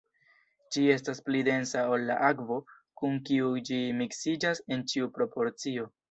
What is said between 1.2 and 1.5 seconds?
pli